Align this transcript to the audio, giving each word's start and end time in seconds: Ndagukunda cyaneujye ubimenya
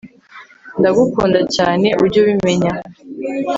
Ndagukunda 0.79 1.39
cyaneujye 1.53 2.17
ubimenya 2.21 2.71